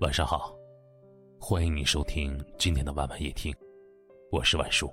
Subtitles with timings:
[0.00, 0.56] 晚上好，
[1.38, 3.54] 欢迎你收听今天的晚晚夜听，
[4.32, 4.90] 我是晚叔。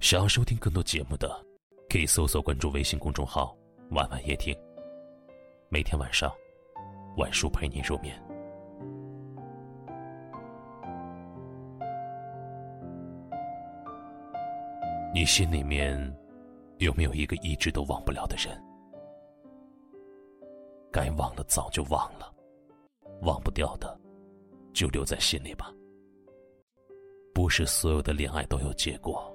[0.00, 1.26] 想要收听更多节目的，
[1.88, 3.56] 可以搜索关注微信公众号
[3.92, 4.54] “晚晚夜听”。
[5.70, 6.30] 每天晚上，
[7.16, 8.14] 晚叔陪你入眠。
[15.14, 15.98] 你心里面
[16.76, 18.62] 有没有一个一直都忘不了的人？
[20.92, 22.30] 该忘了早就忘了。
[23.22, 23.98] 忘不掉的，
[24.72, 25.72] 就留在心里吧。
[27.32, 29.32] 不是所有的恋爱都有结果，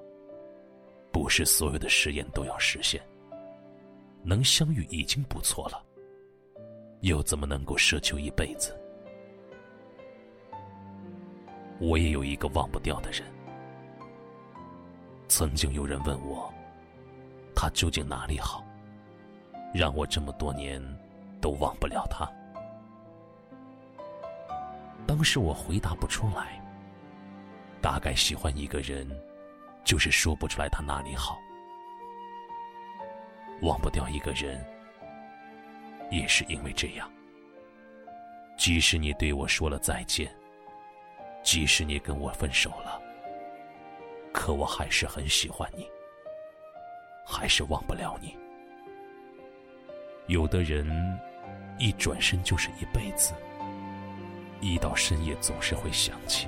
[1.11, 3.01] 不是所有的誓言都要实现。
[4.23, 5.83] 能相遇已经不错了，
[7.01, 8.75] 又怎么能够奢求一辈子？
[11.79, 13.21] 我也有一个忘不掉的人。
[15.27, 16.51] 曾经有人问我，
[17.55, 18.63] 他究竟哪里好，
[19.73, 20.81] 让我这么多年
[21.41, 22.29] 都忘不了他。
[25.07, 26.61] 当时我回答不出来。
[27.81, 29.07] 大概喜欢一个人，
[29.83, 31.37] 就是说不出来他哪里好。
[33.61, 34.65] 忘不掉一个人，
[36.09, 37.07] 也是因为这样。
[38.57, 40.33] 即使你对我说了再见，
[41.43, 42.99] 即使你跟我分手了，
[44.33, 45.87] 可我还是很喜欢你，
[47.23, 48.35] 还是忘不了你。
[50.25, 51.19] 有的人，
[51.77, 53.33] 一转身就是一辈子。
[54.65, 56.47] 一到深夜总是会想起，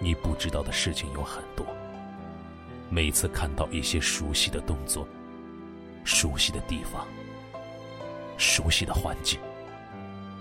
[0.00, 1.66] 你不知道的事情有很多。
[2.88, 5.06] 每次看到一些熟悉的动作、
[6.02, 7.06] 熟悉的地方、
[8.38, 9.38] 熟悉的环境，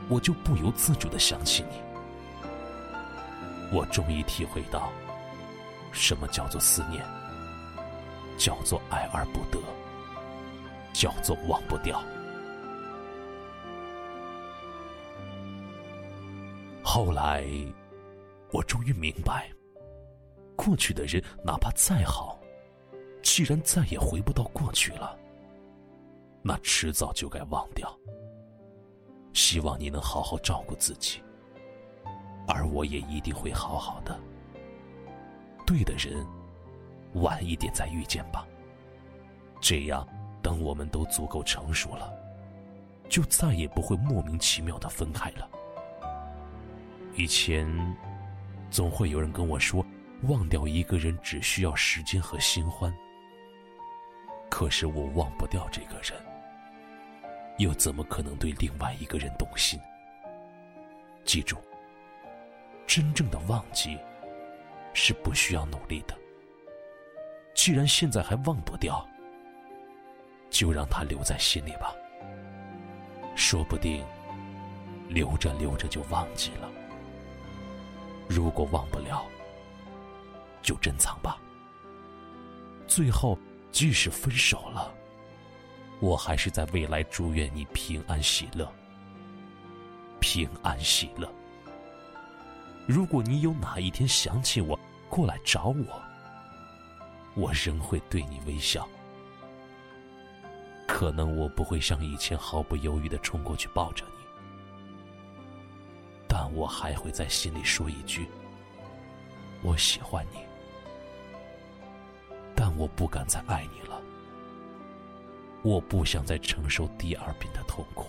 [0.08, 1.82] 我就不由自主的想起你。
[3.74, 4.90] 我终于体会到，
[5.92, 7.04] 什么叫做思念，
[8.38, 9.60] 叫做爱而不得，
[10.94, 12.02] 叫做忘不掉。
[16.96, 17.44] 后来，
[18.54, 19.52] 我终于明白，
[20.56, 22.40] 过去的人哪怕再好，
[23.22, 25.20] 既然再也回不到过去了，
[26.42, 27.94] 那迟早就该忘掉。
[29.34, 31.22] 希望你能好好照顾自己，
[32.48, 34.18] 而我也一定会好好的。
[35.68, 36.26] 对的人，
[37.16, 38.48] 晚一点再遇见吧。
[39.60, 40.08] 这样，
[40.42, 42.10] 等我们都足够成熟了，
[43.10, 45.50] 就再也不会莫名其妙的分开了。
[47.18, 47.66] 以前，
[48.70, 49.86] 总会有人跟我说，
[50.24, 52.94] 忘掉一个人只需要时间和新欢。
[54.50, 56.14] 可是我忘不掉这个人，
[57.58, 59.80] 又怎么可能对另外一个人动心？
[61.24, 61.58] 记住，
[62.86, 63.98] 真正的忘记
[64.94, 66.14] 是不需要努力的。
[67.54, 69.08] 既然现在还忘不掉，
[70.50, 71.96] 就让他留在心里吧。
[73.36, 74.06] 说不定，
[75.08, 76.70] 留着留着就忘记了。
[78.28, 79.26] 如果忘不了，
[80.62, 81.38] 就珍藏吧。
[82.88, 83.38] 最后，
[83.72, 84.94] 即使分手了，
[86.00, 88.72] 我还是在未来祝愿你平安喜乐。
[90.20, 91.32] 平安喜乐。
[92.88, 96.02] 如果你有哪一天想起我，过来找我，
[97.36, 98.88] 我仍会对你微笑。
[100.88, 104.25] 可能我不会像以前毫不犹豫的冲过去抱着你。
[106.56, 108.28] 我还会在心里说一句
[109.62, 110.40] ：“我喜欢你。”
[112.56, 114.02] 但我不敢再爱你了。
[115.64, 118.06] 我不想再承受第二遍的痛苦，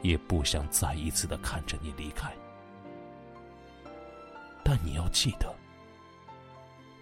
[0.00, 2.32] 也不想再一次的看着你离开。
[4.64, 5.54] 但你要记得，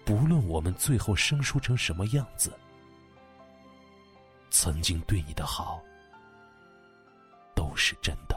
[0.03, 2.51] 不论我们最后生疏成什么样子，
[4.49, 5.81] 曾经对你的好
[7.55, 8.36] 都是真的。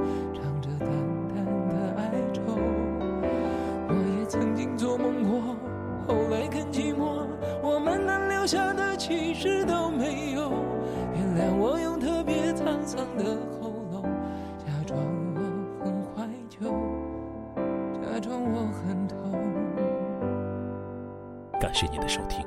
[12.91, 13.23] 别沧桑的
[13.59, 14.03] 喉咙，
[14.59, 14.99] 假装
[15.35, 15.39] 我
[15.83, 16.59] 很怀旧，
[18.01, 19.17] 假装我很痛。
[21.59, 22.45] 感谢你的收听，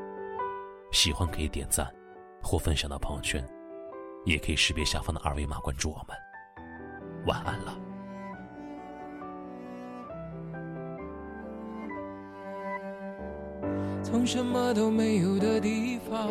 [0.93, 1.91] 喜欢可以点赞
[2.43, 3.43] 或分享到朋友圈，
[4.25, 6.15] 也可以识别下方的二维码关注我们。
[7.27, 7.75] 晚安了。
[14.03, 16.29] 从什么都没有的地方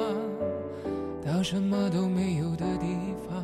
[1.25, 3.43] 到什么都没有的地方，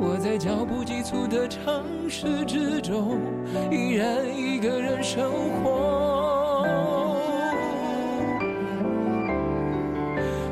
[0.00, 3.18] 我在脚步急促的城市之中，
[3.70, 5.28] 依然一个人生
[5.60, 6.64] 活。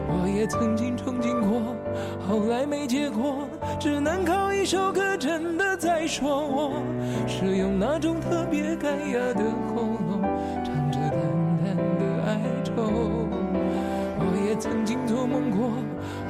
[0.08, 1.76] 我也曾经憧憬过，
[2.28, 3.46] 后来没结果，
[3.78, 6.82] 只能靠一首歌真的在说我，
[7.28, 9.44] 是用那种特别干哑的